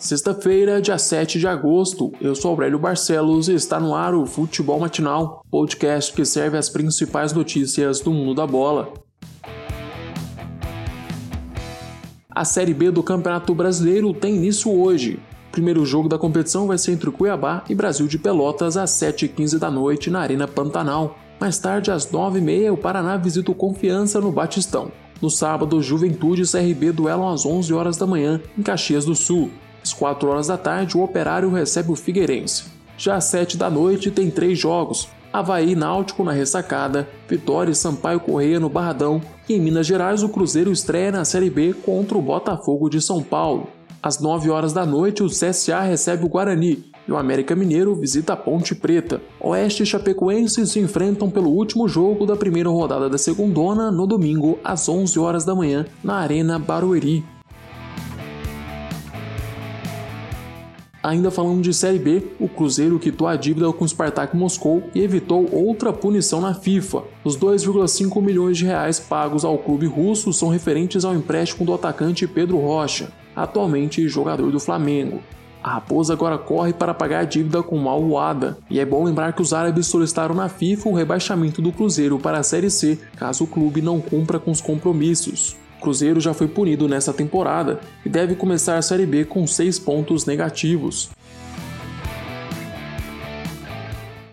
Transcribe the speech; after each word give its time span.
Sexta-feira, 0.00 0.80
dia 0.80 0.96
7 0.96 1.38
de 1.38 1.46
agosto, 1.46 2.10
eu 2.22 2.34
sou 2.34 2.52
Aurélio 2.52 2.78
Barcelos 2.78 3.50
e 3.50 3.54
está 3.54 3.78
no 3.78 3.94
ar 3.94 4.14
o 4.14 4.24
Futebol 4.24 4.80
Matinal, 4.80 5.44
podcast 5.50 6.10
que 6.14 6.24
serve 6.24 6.56
as 6.56 6.70
principais 6.70 7.34
notícias 7.34 8.00
do 8.00 8.10
mundo 8.10 8.34
da 8.34 8.46
bola. 8.46 8.94
A 12.34 12.44
Série 12.46 12.72
B 12.72 12.90
do 12.90 13.02
Campeonato 13.02 13.54
Brasileiro 13.54 14.14
tem 14.14 14.36
início 14.36 14.72
hoje. 14.72 15.20
O 15.50 15.52
primeiro 15.52 15.84
jogo 15.84 16.08
da 16.08 16.16
competição 16.16 16.66
vai 16.66 16.78
ser 16.78 16.92
entre 16.92 17.10
Cuiabá 17.10 17.62
e 17.68 17.74
Brasil 17.74 18.06
de 18.06 18.18
Pelotas 18.18 18.78
às 18.78 18.92
7h15 18.92 19.58
da 19.58 19.70
noite 19.70 20.08
na 20.08 20.20
Arena 20.20 20.48
Pantanal. 20.48 21.18
Mais 21.38 21.58
tarde, 21.58 21.90
às 21.90 22.10
9h30, 22.10 22.72
o 22.72 22.76
Paraná 22.78 23.18
visita 23.18 23.50
o 23.50 23.54
Confiança 23.54 24.18
no 24.18 24.32
Batistão. 24.32 24.90
No 25.20 25.28
sábado, 25.28 25.82
Juventude 25.82 26.42
e 26.42 26.50
CRB 26.50 26.90
duelam 26.90 27.28
às 27.28 27.44
11 27.44 27.74
horas 27.74 27.98
da 27.98 28.06
manhã 28.06 28.40
em 28.56 28.62
Caxias 28.62 29.04
do 29.04 29.14
Sul. 29.14 29.50
Às 29.82 29.92
4 29.92 30.28
horas 30.28 30.46
da 30.48 30.56
tarde, 30.56 30.96
o 30.96 31.02
Operário 31.02 31.50
recebe 31.50 31.90
o 31.90 31.96
Figueirense. 31.96 32.64
Já 32.96 33.16
às 33.16 33.24
7 33.24 33.56
da 33.56 33.70
noite, 33.70 34.10
tem 34.10 34.30
três 34.30 34.58
jogos: 34.58 35.08
Havaí 35.32 35.74
Náutico 35.74 36.22
na 36.22 36.32
ressacada, 36.32 37.08
Vitória 37.28 37.72
e 37.72 37.74
Sampaio 37.74 38.20
Correia 38.20 38.60
no 38.60 38.68
Barradão, 38.68 39.22
e 39.48 39.54
em 39.54 39.60
Minas 39.60 39.86
Gerais 39.86 40.22
o 40.22 40.28
Cruzeiro 40.28 40.70
estreia 40.70 41.10
na 41.10 41.24
Série 41.24 41.50
B 41.50 41.72
contra 41.72 42.18
o 42.18 42.22
Botafogo 42.22 42.90
de 42.90 43.00
São 43.00 43.22
Paulo. 43.22 43.68
Às 44.02 44.18
9 44.18 44.50
horas 44.50 44.72
da 44.72 44.86
noite, 44.86 45.22
o 45.22 45.28
CSA 45.28 45.80
recebe 45.80 46.24
o 46.24 46.28
Guarani 46.28 46.90
e 47.06 47.12
o 47.12 47.16
América 47.16 47.54
Mineiro 47.54 47.94
visita 47.94 48.32
a 48.32 48.36
Ponte 48.36 48.74
Preta. 48.74 49.20
Oeste 49.40 49.82
e 49.82 49.86
Chapecoense 49.86 50.66
se 50.66 50.78
enfrentam 50.78 51.28
pelo 51.28 51.50
último 51.50 51.86
jogo 51.86 52.24
da 52.24 52.36
primeira 52.36 52.70
rodada 52.70 53.10
da 53.10 53.18
segundona 53.18 53.90
no 53.90 54.06
domingo 54.06 54.58
às 54.64 54.88
11 54.88 55.18
horas 55.18 55.44
da 55.44 55.54
manhã 55.54 55.84
na 56.02 56.16
Arena 56.16 56.58
Barueri. 56.58 57.24
Ainda 61.02 61.30
falando 61.30 61.62
de 61.62 61.72
Série 61.72 61.98
B, 61.98 62.22
o 62.38 62.46
Cruzeiro 62.46 62.98
quitou 62.98 63.26
a 63.26 63.34
dívida 63.34 63.72
com 63.72 63.84
o 63.84 63.88
Spartak 63.88 64.36
Moscou 64.36 64.82
e 64.94 65.00
evitou 65.00 65.48
outra 65.50 65.94
punição 65.94 66.42
na 66.42 66.52
FIFA. 66.52 67.04
Os 67.24 67.38
2,5 67.38 68.20
milhões 68.20 68.58
de 68.58 68.66
reais 68.66 69.00
pagos 69.00 69.42
ao 69.42 69.56
clube 69.56 69.86
russo 69.86 70.30
são 70.30 70.50
referentes 70.50 71.02
ao 71.02 71.14
empréstimo 71.14 71.64
do 71.64 71.72
atacante 71.72 72.26
Pedro 72.26 72.58
Rocha, 72.58 73.10
atualmente 73.34 74.06
jogador 74.08 74.50
do 74.50 74.60
Flamengo. 74.60 75.20
A 75.62 75.74
Raposa 75.74 76.12
agora 76.12 76.36
corre 76.36 76.74
para 76.74 76.92
pagar 76.92 77.20
a 77.20 77.24
dívida 77.24 77.62
com 77.62 77.88
Al 77.88 78.06
Wada, 78.10 78.58
e 78.68 78.78
é 78.78 78.84
bom 78.84 79.04
lembrar 79.04 79.32
que 79.32 79.42
os 79.42 79.54
árabes 79.54 79.86
solicitaram 79.86 80.34
na 80.34 80.50
FIFA 80.50 80.88
o 80.90 80.94
rebaixamento 80.94 81.62
do 81.62 81.72
Cruzeiro 81.72 82.18
para 82.18 82.38
a 82.38 82.42
Série 82.42 82.70
C 82.70 82.98
caso 83.16 83.44
o 83.44 83.46
clube 83.46 83.80
não 83.80 84.00
cumpra 84.00 84.38
com 84.38 84.50
os 84.50 84.60
compromissos. 84.60 85.56
Cruzeiro 85.80 86.20
já 86.20 86.32
foi 86.32 86.46
punido 86.46 86.86
nessa 86.86 87.12
temporada 87.12 87.80
e 88.04 88.08
deve 88.08 88.34
começar 88.34 88.76
a 88.76 88.82
Série 88.82 89.06
B 89.06 89.24
com 89.24 89.46
6 89.46 89.78
pontos 89.78 90.26
negativos. 90.26 91.10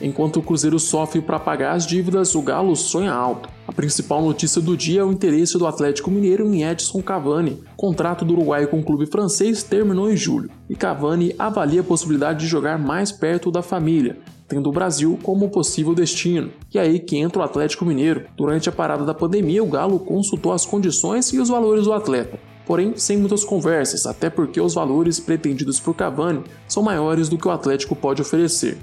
Enquanto 0.00 0.36
o 0.36 0.42
Cruzeiro 0.42 0.78
sofre 0.78 1.20
para 1.20 1.40
pagar 1.40 1.72
as 1.72 1.84
dívidas, 1.84 2.34
o 2.36 2.42
Galo 2.42 2.76
sonha 2.76 3.12
alto. 3.12 3.48
A 3.66 3.72
principal 3.72 4.22
notícia 4.22 4.62
do 4.62 4.76
dia 4.76 5.00
é 5.00 5.04
o 5.04 5.10
interesse 5.10 5.58
do 5.58 5.66
Atlético 5.66 6.10
Mineiro 6.10 6.46
em 6.46 6.62
Edson 6.62 7.02
Cavani. 7.02 7.60
O 7.72 7.76
contrato 7.76 8.24
do 8.24 8.34
Uruguai 8.34 8.66
com 8.68 8.78
o 8.78 8.84
clube 8.84 9.06
francês 9.06 9.64
terminou 9.64 10.10
em 10.10 10.16
julho 10.16 10.50
e 10.70 10.76
Cavani 10.76 11.34
avalia 11.36 11.80
a 11.80 11.84
possibilidade 11.84 12.40
de 12.40 12.46
jogar 12.46 12.78
mais 12.78 13.10
perto 13.10 13.50
da 13.50 13.60
família, 13.60 14.16
tendo 14.46 14.68
o 14.68 14.72
Brasil 14.72 15.18
como 15.20 15.50
possível 15.50 15.94
destino. 15.94 16.50
E 16.72 16.78
aí 16.78 17.00
que 17.00 17.16
entra 17.16 17.42
o 17.42 17.44
Atlético 17.44 17.84
Mineiro. 17.84 18.26
Durante 18.36 18.68
a 18.68 18.72
parada 18.72 19.04
da 19.04 19.14
pandemia, 19.14 19.64
o 19.64 19.68
Galo 19.68 19.98
consultou 19.98 20.52
as 20.52 20.64
condições 20.64 21.32
e 21.32 21.40
os 21.40 21.48
valores 21.48 21.84
do 21.84 21.92
atleta. 21.92 22.38
Porém, 22.64 22.92
sem 22.96 23.16
muitas 23.16 23.42
conversas, 23.42 24.06
até 24.06 24.30
porque 24.30 24.60
os 24.60 24.74
valores 24.74 25.18
pretendidos 25.18 25.80
por 25.80 25.94
Cavani 25.94 26.44
são 26.68 26.84
maiores 26.84 27.28
do 27.28 27.36
que 27.36 27.48
o 27.48 27.50
Atlético 27.50 27.96
pode 27.96 28.22
oferecer. 28.22 28.78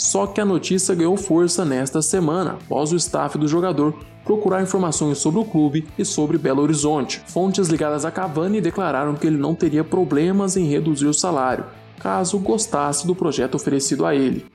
Só 0.00 0.26
que 0.26 0.40
a 0.40 0.46
notícia 0.46 0.94
ganhou 0.94 1.14
força 1.14 1.62
nesta 1.62 2.00
semana, 2.00 2.52
após 2.52 2.90
o 2.90 2.96
staff 2.96 3.36
do 3.36 3.46
jogador 3.46 3.94
procurar 4.24 4.62
informações 4.62 5.18
sobre 5.18 5.40
o 5.40 5.44
clube 5.44 5.86
e 5.98 6.06
sobre 6.06 6.38
Belo 6.38 6.62
Horizonte. 6.62 7.22
Fontes 7.26 7.68
ligadas 7.68 8.06
a 8.06 8.10
Cavani 8.10 8.62
declararam 8.62 9.14
que 9.14 9.26
ele 9.26 9.36
não 9.36 9.54
teria 9.54 9.84
problemas 9.84 10.56
em 10.56 10.64
reduzir 10.64 11.04
o 11.04 11.12
salário, 11.12 11.66
caso 11.98 12.38
gostasse 12.38 13.06
do 13.06 13.14
projeto 13.14 13.56
oferecido 13.56 14.06
a 14.06 14.14
ele. 14.14 14.46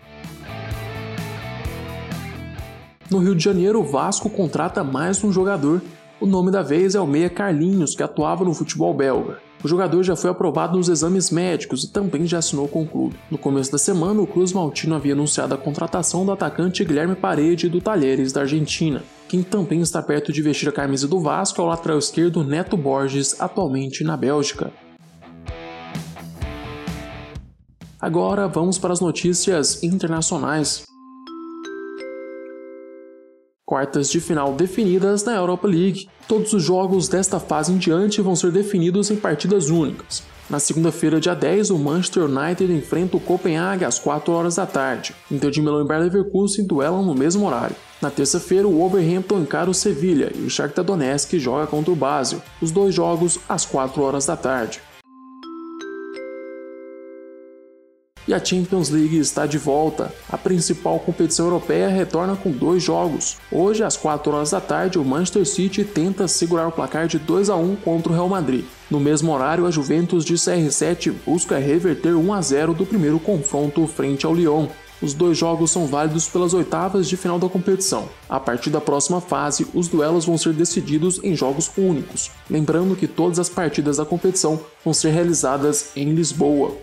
No 3.12 3.20
Rio 3.20 3.36
de 3.36 3.44
Janeiro, 3.44 3.82
o 3.82 3.86
Vasco 3.86 4.32
contrata 4.32 4.84
mais 4.84 5.24
um 5.24 5.32
jogador. 5.32 5.80
O 6.20 6.26
nome 6.26 6.50
da 6.50 6.62
vez 6.62 6.96
é 6.96 7.00
o 7.02 7.06
meia 7.06 7.30
Carlinhos, 7.30 7.94
que 7.94 8.02
atuava 8.02 8.46
no 8.46 8.54
futebol 8.54 8.94
belga. 8.94 9.38
O 9.62 9.68
jogador 9.68 10.02
já 10.02 10.16
foi 10.16 10.30
aprovado 10.30 10.78
nos 10.78 10.88
exames 10.88 11.30
médicos 11.30 11.84
e 11.84 11.92
também 11.92 12.26
já 12.26 12.38
assinou 12.38 12.70
com 12.70 12.84
o 12.84 12.88
clube. 12.88 13.18
No 13.30 13.38
começo 13.38 13.70
da 13.70 13.78
semana, 13.78 14.22
o 14.22 14.28
Cruz 14.28 14.54
Maltino 14.54 14.96
havia 14.96 15.12
anunciado 15.12 15.54
a 15.54 15.58
contratação 15.58 16.26
do 16.26 16.32
atacante 16.32 16.86
Guilherme 16.86 17.16
Parede 17.16 17.68
do 17.68 17.82
Talheres 17.82 18.32
da 18.32 18.42
Argentina. 18.42 19.04
Quem 19.28 19.44
também 19.44 19.82
está 19.82 20.02
perto 20.02 20.32
de 20.32 20.42
vestir 20.42 20.70
a 20.70 20.72
camisa 20.72 21.06
do 21.06 21.20
Vasco 21.20 21.60
é 21.60 21.64
o 21.66 21.68
lateral 21.68 21.98
esquerdo 21.98 22.46
Neto 22.46 22.78
Borges, 22.78 23.36
atualmente 23.42 24.04
na 24.04 24.16
Bélgica. 24.16 24.72
Agora 28.00 28.48
vamos 28.48 28.78
para 28.78 28.94
as 28.94 29.02
notícias 29.02 29.84
internacionais. 29.84 30.86
Quartas 33.68 34.12
de 34.12 34.20
final 34.20 34.54
definidas 34.54 35.24
na 35.24 35.36
Europa 35.36 35.68
League. 35.68 36.08
Todos 36.28 36.54
os 36.54 36.62
jogos 36.62 37.08
desta 37.08 37.40
fase 37.40 37.72
em 37.72 37.78
diante 37.80 38.22
vão 38.22 38.36
ser 38.36 38.52
definidos 38.52 39.10
em 39.10 39.16
partidas 39.16 39.72
únicas. 39.72 40.22
Na 40.48 40.60
segunda-feira, 40.60 41.20
dia 41.20 41.34
10, 41.34 41.72
o 41.72 41.80
Manchester 41.80 42.26
United 42.26 42.72
enfrenta 42.72 43.18
o 43.18 43.20
Copenhague 43.20 43.84
às 43.84 43.98
4 43.98 44.32
horas 44.32 44.58
da 44.58 44.68
tarde. 44.68 45.16
Inter 45.32 45.50
de 45.50 45.62
Milão 45.62 45.82
e 45.82 45.88
Bayer 45.88 46.04
Leverkusen 46.04 46.68
duelam 46.68 47.02
no 47.02 47.16
mesmo 47.16 47.48
horário. 47.48 47.76
Na 48.00 48.12
terça-feira, 48.12 48.68
o 48.68 48.78
Wolverhampton 48.78 49.40
encara 49.40 49.68
o 49.68 49.74
Sevilha 49.74 50.32
e 50.36 50.42
o 50.42 50.50
Shakhtar 50.50 50.86
Donetsk 50.86 51.40
joga 51.40 51.66
contra 51.66 51.92
o 51.92 51.96
Basel. 51.96 52.44
Os 52.62 52.70
dois 52.70 52.94
jogos 52.94 53.40
às 53.50 53.66
4 53.66 54.00
horas 54.00 54.28
da 54.28 54.38
tarde. 54.38 54.80
E 58.28 58.34
a 58.34 58.44
Champions 58.44 58.90
League 58.90 59.18
está 59.18 59.46
de 59.46 59.60
volta. 59.60 60.12
A 60.30 60.38
principal 60.38 60.98
competição 61.00 61.46
europeia 61.46 61.90
retorna 61.90 62.36
com 62.36 62.50
dois 62.50 62.82
jogos. 62.82 63.38
Hoje, 63.52 63.84
às 63.84 63.96
4 63.96 64.32
horas 64.34 64.52
da 64.52 64.60
tarde, 64.60 64.98
o 64.98 65.06
Manchester 65.06 65.46
City 65.46 65.84
tenta 65.84 66.28
segurar 66.28 66.68
o 66.68 66.72
placar 66.72 67.08
de 67.08 67.20
2 67.20 67.52
a 67.52 67.56
1 67.56 67.76
contra 67.78 68.12
o 68.12 68.16
Real 68.16 68.28
Madrid. 68.28 68.66
No 68.90 69.00
mesmo 69.00 69.32
horário, 69.32 69.68
a 69.68 69.72
Juventus 69.72 70.26
de 70.26 70.34
CR7 70.34 71.14
busca 71.26 71.60
reverter 71.60 72.16
1 72.16 72.34
a 72.34 72.42
0 72.42 72.74
do 72.74 72.86
primeiro 72.86 73.20
confronto 73.20 73.86
frente 73.86 74.26
ao 74.26 74.34
Lyon. 74.34 74.68
Os 75.02 75.14
dois 75.14 75.38
jogos 75.38 75.70
são 75.72 75.86
válidos 75.86 76.28
pelas 76.28 76.54
oitavas 76.54 77.08
de 77.08 77.18
final 77.18 77.38
da 77.38 77.50
competição. 77.50 78.08
A 78.30 78.40
partir 78.40 78.70
da 78.70 78.82
próxima 78.82 79.22
fase, 79.22 79.68
os 79.74 79.88
duelos 79.88 80.26
vão 80.26 80.38
ser 80.38 80.54
decididos 80.54 81.20
em 81.24 81.36
jogos 81.36 81.70
únicos. 81.78 82.32
Lembrando 82.50 82.96
que 82.96 83.08
todas 83.08 83.38
as 83.38 83.50
partidas 83.50 83.98
da 83.98 84.06
competição 84.06 84.60
vão 84.84 84.94
ser 84.94 85.12
realizadas 85.12 85.92
em 85.96 86.14
Lisboa. 86.14 86.76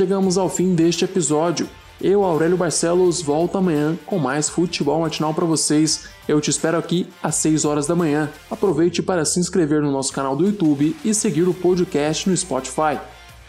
Chegamos 0.00 0.38
ao 0.38 0.48
fim 0.48 0.74
deste 0.74 1.04
episódio. 1.04 1.68
Eu, 2.00 2.24
Aurélio 2.24 2.56
Barcelos, 2.56 3.20
volto 3.20 3.58
amanhã 3.58 3.98
com 4.06 4.18
mais 4.18 4.48
futebol 4.48 5.02
matinal 5.02 5.34
para 5.34 5.44
vocês. 5.44 6.08
Eu 6.26 6.40
te 6.40 6.48
espero 6.48 6.78
aqui 6.78 7.06
às 7.22 7.34
6 7.34 7.66
horas 7.66 7.86
da 7.86 7.94
manhã. 7.94 8.30
Aproveite 8.50 9.02
para 9.02 9.26
se 9.26 9.38
inscrever 9.38 9.82
no 9.82 9.92
nosso 9.92 10.10
canal 10.10 10.34
do 10.34 10.46
YouTube 10.46 10.96
e 11.04 11.12
seguir 11.12 11.46
o 11.46 11.52
podcast 11.52 12.30
no 12.30 12.34
Spotify. 12.34 12.98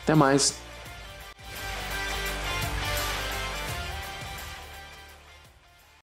Até 0.03 0.13
mais! 0.13 0.70